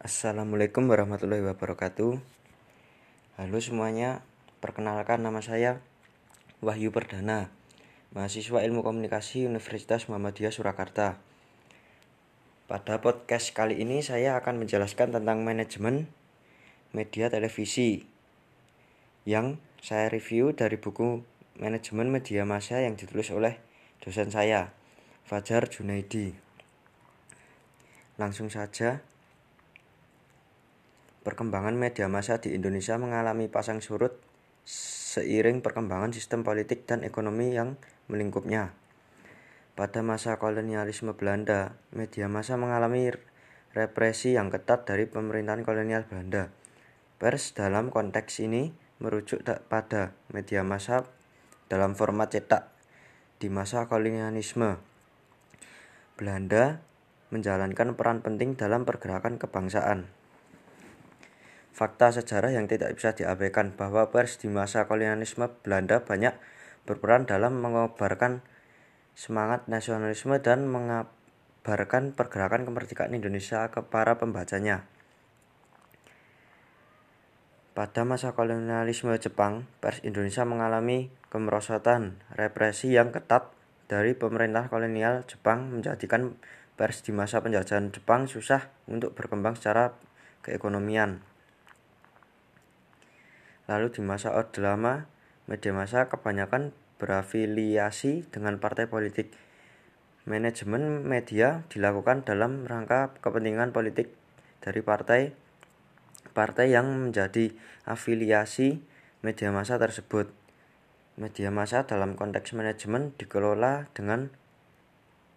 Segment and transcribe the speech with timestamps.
[0.00, 2.24] Assalamualaikum warahmatullahi wabarakatuh.
[3.36, 4.24] Halo semuanya,
[4.64, 5.84] perkenalkan nama saya
[6.64, 7.52] Wahyu Perdana,
[8.16, 11.20] mahasiswa Ilmu Komunikasi Universitas Muhammadiyah Surakarta.
[12.64, 16.08] Pada podcast kali ini saya akan menjelaskan tentang manajemen
[16.96, 18.08] media televisi
[19.28, 21.20] yang saya review dari buku
[21.60, 23.60] Manajemen Media Massa yang ditulis oleh
[24.00, 24.72] dosen saya,
[25.28, 26.32] Fajar Junaidi.
[28.16, 29.04] Langsung saja,
[31.20, 34.16] perkembangan media massa di Indonesia mengalami pasang surut
[34.64, 38.72] seiring perkembangan sistem politik dan ekonomi yang melingkupnya.
[39.74, 43.10] Pada masa kolonialisme Belanda, media massa mengalami
[43.72, 46.52] represi yang ketat dari pemerintahan kolonial Belanda.
[47.20, 51.08] Pers dalam konteks ini merujuk pada media massa
[51.70, 52.68] dalam format cetak
[53.40, 54.76] di masa kolonialisme.
[56.20, 56.84] Belanda
[57.32, 60.19] menjalankan peran penting dalam pergerakan kebangsaan.
[61.70, 66.34] Fakta sejarah yang tidak bisa diabaikan bahwa pers di masa kolonialisme Belanda banyak
[66.84, 68.42] berperan dalam mengobarkan
[69.14, 74.88] semangat nasionalisme dan mengabarkan pergerakan kemerdekaan Indonesia ke para pembacanya.
[77.70, 83.54] Pada masa kolonialisme Jepang, pers Indonesia mengalami kemerosotan represi yang ketat
[83.86, 86.34] dari pemerintah kolonial Jepang menjadikan
[86.74, 89.94] pers di masa penjajahan Jepang susah untuk berkembang secara
[90.42, 91.29] keekonomian.
[93.70, 95.06] Lalu di masa Orde Lama,
[95.46, 99.30] media massa kebanyakan berafiliasi dengan partai politik.
[100.26, 104.10] Manajemen media dilakukan dalam rangka kepentingan politik
[104.58, 105.30] dari partai
[106.34, 107.54] partai yang menjadi
[107.86, 108.82] afiliasi
[109.22, 110.26] media massa tersebut.
[111.14, 114.34] Media massa dalam konteks manajemen dikelola dengan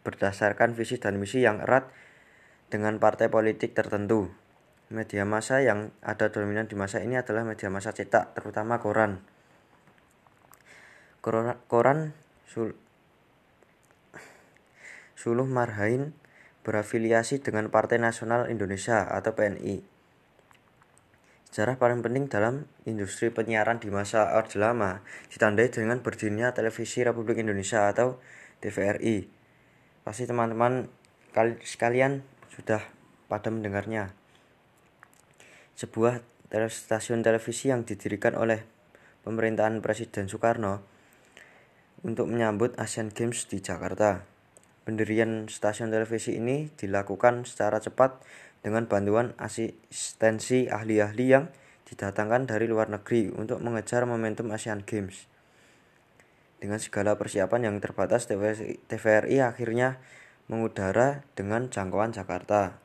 [0.00, 1.92] berdasarkan visi dan misi yang erat
[2.72, 4.32] dengan partai politik tertentu.
[4.92, 9.24] Media massa yang ada dominan di masa ini adalah media massa cetak, terutama koran.
[11.24, 12.12] Koran
[12.44, 12.76] Sul
[15.16, 16.12] Suluh Marhain
[16.68, 19.80] berafiliasi dengan Partai Nasional Indonesia atau PNI.
[21.48, 25.00] Sejarah paling penting dalam industri penyiaran di masa Orde Lama
[25.32, 28.20] ditandai dengan berdirinya Televisi Republik Indonesia atau
[28.60, 29.24] TVRI.
[30.04, 30.92] Pasti teman-teman
[31.64, 32.20] sekalian
[32.52, 32.84] sudah
[33.32, 34.12] pada mendengarnya
[35.74, 36.22] sebuah
[36.54, 38.62] stasiun televisi yang didirikan oleh
[39.26, 40.84] pemerintahan Presiden Soekarno
[42.06, 44.22] untuk menyambut Asian Games di Jakarta.
[44.84, 48.20] Pendirian stasiun televisi ini dilakukan secara cepat
[48.60, 51.48] dengan bantuan asistensi ahli-ahli yang
[51.88, 55.26] didatangkan dari luar negeri untuk mengejar momentum Asian Games.
[56.60, 60.00] Dengan segala persiapan yang terbatas, TVRI akhirnya
[60.48, 62.83] mengudara dengan jangkauan Jakarta.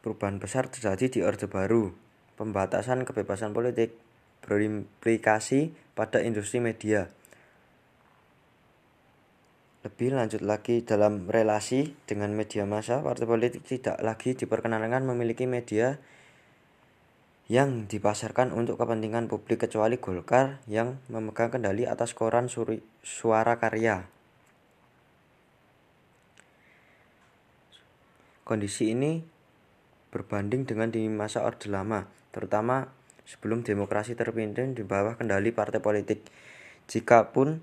[0.00, 1.92] Perubahan besar terjadi di Orde Baru.
[2.40, 3.92] Pembatasan kebebasan politik
[4.40, 7.12] berimplikasi pada industri media.
[9.84, 16.00] Lebih lanjut lagi dalam relasi dengan media massa, partai politik tidak lagi diperkenankan memiliki media
[17.48, 22.48] yang dipasarkan untuk kepentingan publik kecuali Golkar yang memegang kendali atas koran
[23.04, 24.08] suara karya.
[28.44, 29.39] Kondisi ini
[30.10, 32.90] berbanding dengan di masa Orde Lama, terutama
[33.26, 36.26] sebelum demokrasi terpimpin di bawah kendali partai politik.
[36.90, 37.62] Jika pun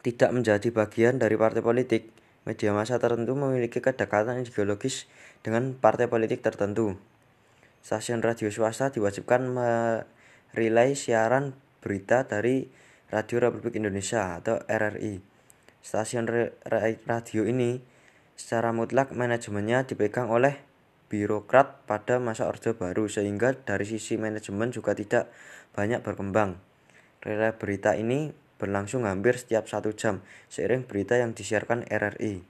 [0.00, 2.08] tidak menjadi bagian dari partai politik,
[2.48, 5.06] media massa tertentu memiliki kedekatan ideologis
[5.44, 6.96] dengan partai politik tertentu.
[7.84, 12.70] Stasiun radio swasta diwajibkan merilai siaran berita dari
[13.12, 15.20] Radio Republik Indonesia atau RRI.
[15.84, 16.24] Stasiun
[17.04, 17.82] radio ini
[18.38, 20.71] secara mutlak manajemennya dipegang oleh
[21.12, 25.28] birokrat pada masa Orde Baru sehingga dari sisi manajemen juga tidak
[25.76, 26.56] banyak berkembang.
[27.20, 32.48] Relay berita ini berlangsung hampir setiap satu jam seiring berita yang disiarkan RRI.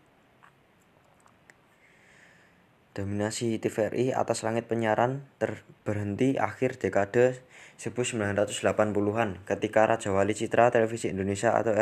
[2.95, 7.41] Dominasi TVRI atas langit penyiaran terberhenti akhir dekade
[7.81, 11.73] 1980-an ketika Raja Wali Citra Televisi Indonesia atau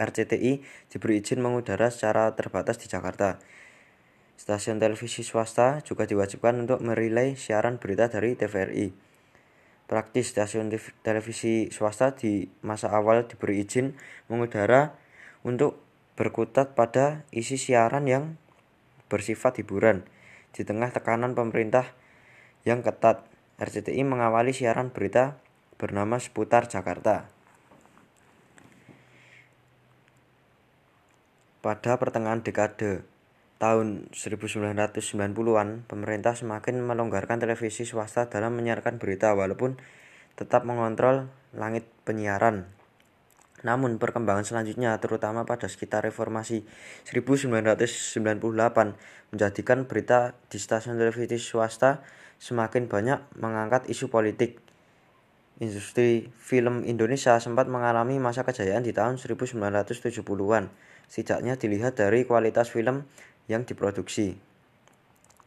[0.00, 0.52] RCTI
[0.88, 3.36] diberi izin mengudara secara terbatas di Jakarta.
[4.46, 8.94] Stasiun televisi swasta juga diwajibkan untuk merilai siaran berita dari TVRI.
[9.90, 10.70] Praktis stasiun
[11.02, 13.98] televisi swasta di masa awal diberi izin
[14.30, 14.94] mengudara
[15.42, 15.82] untuk
[16.14, 18.38] berkutat pada isi siaran yang
[19.10, 20.06] bersifat hiburan.
[20.54, 21.90] Di tengah tekanan pemerintah
[22.62, 23.26] yang ketat,
[23.58, 25.42] RCTI mengawali siaran berita
[25.74, 27.26] bernama Seputar Jakarta.
[31.66, 33.15] Pada pertengahan dekade
[33.56, 39.80] tahun 1990-an, pemerintah semakin melonggarkan televisi swasta dalam menyiarkan berita walaupun
[40.36, 42.68] tetap mengontrol langit penyiaran.
[43.64, 46.68] Namun perkembangan selanjutnya terutama pada sekitar reformasi
[47.08, 48.36] 1998
[49.32, 52.04] menjadikan berita di stasiun televisi swasta
[52.36, 54.60] semakin banyak mengangkat isu politik.
[55.56, 60.68] Industri film Indonesia sempat mengalami masa kejayaan di tahun 1970-an.
[61.08, 63.08] Setidaknya dilihat dari kualitas film
[63.46, 64.38] yang diproduksi.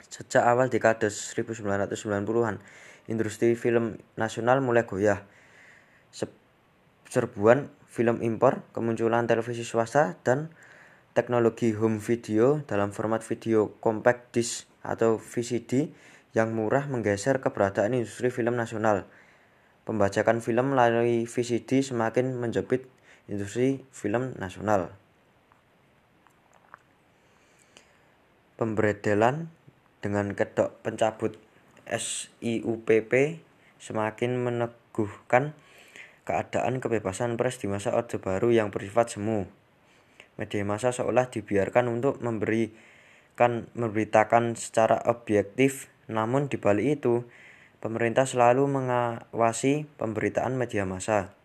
[0.10, 2.58] Sejak awal dekade 1990-an,
[3.12, 5.22] industri film nasional mulai goyah.
[7.10, 10.54] Serbuan film impor, kemunculan televisi swasta, dan
[11.18, 15.90] teknologi home video dalam format video compact disc atau VCD
[16.38, 19.10] yang murah menggeser keberadaan industri film nasional.
[19.90, 22.86] Pembajakan film melalui VCD semakin menjepit
[23.26, 24.94] industri film nasional.
[28.60, 29.48] Pemberedelan
[30.04, 31.40] dengan kedok pencabut
[31.88, 33.40] SIUPP
[33.80, 35.56] semakin meneguhkan
[36.28, 39.48] keadaan kebebasan pers di masa Orde Baru yang bersifat semu.
[40.36, 47.24] Media massa seolah dibiarkan untuk memberikan memberitakan secara objektif, namun di balik itu
[47.80, 51.39] pemerintah selalu mengawasi pemberitaan media massa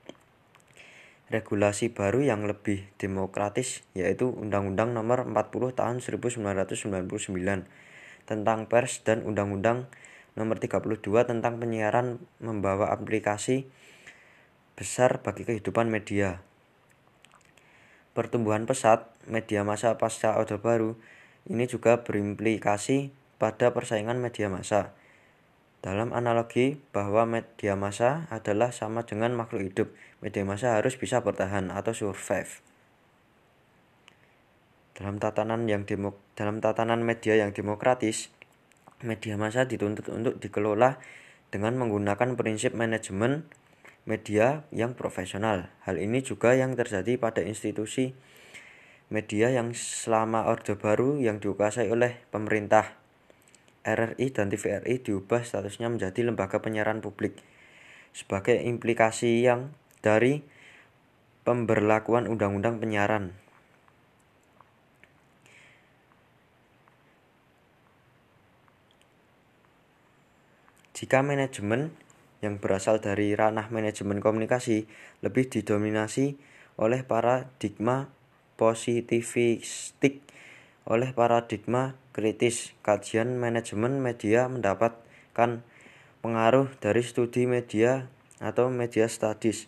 [1.32, 7.64] regulasi baru yang lebih demokratis yaitu Undang-Undang Nomor 40 Tahun 1999
[8.28, 9.88] tentang pers dan Undang-Undang
[10.34, 11.00] Nomor 32
[11.30, 13.70] tentang penyiaran membawa aplikasi
[14.74, 16.42] besar bagi kehidupan media.
[18.14, 20.98] Pertumbuhan pesat media massa pasca Orde Baru
[21.46, 24.90] ini juga berimplikasi pada persaingan media massa
[25.84, 29.92] dalam analogi bahwa media massa adalah sama dengan makhluk hidup,
[30.24, 32.64] media massa harus bisa bertahan atau survive.
[34.96, 38.32] Dalam tatanan yang demo, dalam tatanan media yang demokratis,
[39.04, 40.96] media massa dituntut untuk dikelola
[41.52, 43.44] dengan menggunakan prinsip manajemen
[44.08, 45.68] media yang profesional.
[45.84, 48.16] Hal ini juga yang terjadi pada institusi
[49.12, 53.03] media yang selama Orde Baru yang dikuasai oleh pemerintah
[53.84, 57.36] RRI dan TVRI diubah statusnya menjadi lembaga penyiaran publik
[58.16, 60.40] sebagai implikasi yang dari
[61.44, 63.36] pemberlakuan undang-undang penyiaran.
[70.94, 71.92] Jika manajemen
[72.40, 74.88] yang berasal dari ranah manajemen komunikasi
[75.20, 76.38] lebih didominasi
[76.80, 78.08] oleh paradigma
[78.54, 80.22] positivistik
[80.86, 85.66] oleh paradigma kritis, kajian manajemen media mendapatkan
[86.22, 88.06] pengaruh dari studi media
[88.38, 89.66] atau media studies.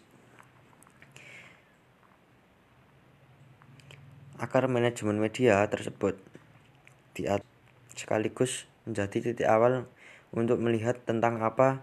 [4.38, 6.14] Akar manajemen media tersebut
[7.18, 7.26] di
[7.98, 9.90] sekaligus menjadi titik awal
[10.30, 11.82] untuk melihat tentang apa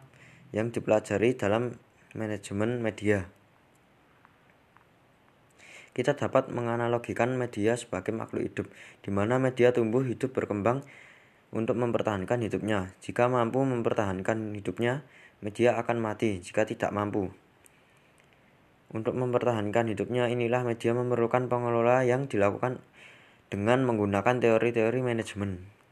[0.55, 1.75] yang dipelajari dalam
[2.15, 3.27] manajemen media.
[5.93, 8.67] Kita dapat menganalogikan media sebagai makhluk hidup,
[9.05, 10.81] di mana media tumbuh hidup berkembang
[11.53, 12.97] untuk mempertahankan hidupnya.
[13.05, 15.05] Jika mampu mempertahankan hidupnya,
[15.45, 17.29] media akan mati jika tidak mampu.
[18.89, 22.81] Untuk mempertahankan hidupnya inilah media memerlukan pengelola yang dilakukan
[23.53, 25.82] dengan menggunakan teori-teori manajemen.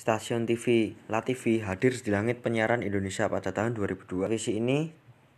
[0.00, 4.32] Stasiun TV La TV hadir di langit penyiaran Indonesia pada tahun 2002.
[4.32, 4.88] Visi ini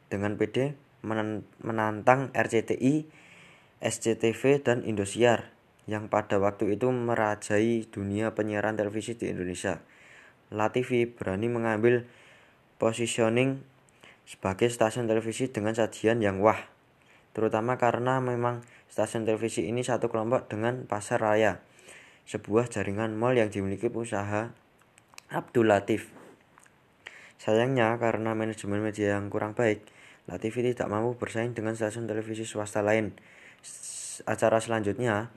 [0.06, 0.78] dengan PD
[1.66, 3.02] menantang RCTI,
[3.82, 5.50] SCTV, dan Indosiar
[5.90, 9.82] yang pada waktu itu merajai dunia penyiaran televisi di Indonesia.
[10.54, 12.06] La TV berani mengambil
[12.78, 13.66] positioning
[14.30, 16.70] sebagai stasiun televisi dengan sajian yang wah,
[17.34, 21.58] terutama karena memang stasiun televisi ini satu kelompok dengan pasar raya
[22.26, 24.54] sebuah jaringan mall yang dimiliki usaha
[25.32, 26.12] Abdul Latif.
[27.40, 29.82] Sayangnya karena manajemen media yang kurang baik,
[30.30, 33.10] Latif tidak mampu bersaing dengan stasiun televisi swasta lain.
[34.22, 35.34] Acara selanjutnya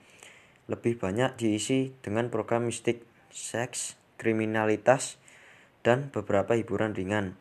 [0.70, 3.02] lebih banyak diisi dengan program mistik,
[3.34, 5.18] seks, kriminalitas,
[5.82, 7.38] dan beberapa hiburan ringan.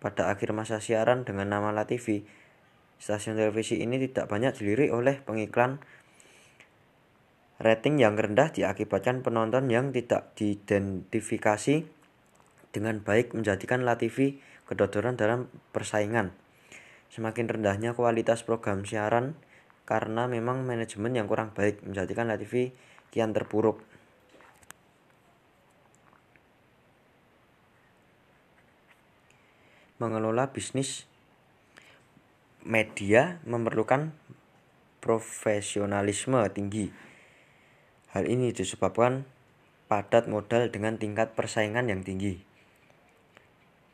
[0.00, 2.24] Pada akhir masa siaran dengan nama Latifi,
[3.00, 5.80] stasiun televisi ini tidak banyak dilirik oleh pengiklan
[7.62, 11.86] Rating yang rendah diakibatkan penonton yang tidak diidentifikasi
[12.74, 16.34] dengan baik menjadikan LaTV kedodoran dalam persaingan.
[17.14, 19.38] Semakin rendahnya kualitas program siaran
[19.86, 22.74] karena memang manajemen yang kurang baik menjadikan LaTV
[23.14, 23.78] kian terpuruk.
[30.02, 31.06] Mengelola bisnis
[32.66, 34.10] media memerlukan
[34.98, 37.11] profesionalisme tinggi.
[38.12, 39.24] Hal ini disebabkan
[39.88, 42.44] padat modal dengan tingkat persaingan yang tinggi.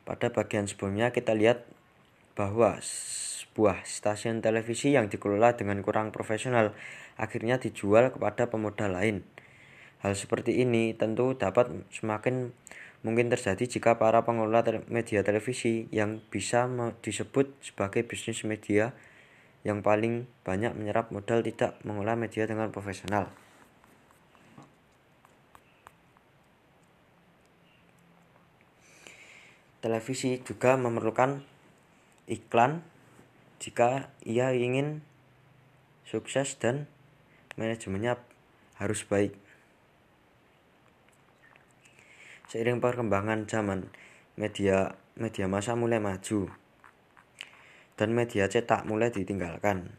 [0.03, 1.63] Pada bagian sebelumnya kita lihat
[2.35, 6.75] bahwa sebuah stasiun televisi yang dikelola dengan kurang profesional
[7.15, 9.23] akhirnya dijual kepada pemodal lain.
[10.03, 12.51] Hal seperti ini tentu dapat semakin
[13.07, 16.67] mungkin terjadi jika para pengelola media televisi yang bisa
[16.99, 18.91] disebut sebagai bisnis media
[19.63, 23.31] yang paling banyak menyerap modal tidak mengolah media dengan profesional.
[29.79, 31.39] Televisi juga memerlukan
[32.27, 32.83] iklan
[33.63, 34.99] jika ia ingin
[36.03, 36.87] sukses dan
[37.55, 38.19] manajemennya
[38.75, 39.35] harus baik.
[42.49, 43.93] Seiring perkembangan zaman,
[44.35, 46.49] media media massa mulai maju
[47.99, 49.91] dan media cetak mulai ditinggalkan.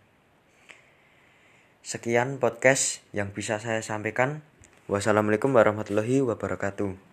[1.85, 4.41] Sekian podcast yang bisa saya sampaikan.
[4.89, 7.10] Wassalamualaikum warahmatullahi wabarakatuh.